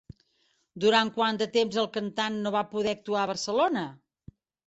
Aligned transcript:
Durant 0.85 1.11
quant 1.17 1.37
de 1.41 1.47
temps 1.57 1.77
el 1.83 1.89
cantant 1.99 2.39
no 2.45 2.53
va 2.57 2.65
poder 2.73 2.95
actuar 2.97 3.23
a 3.27 3.31
Barcelona? 3.35 3.87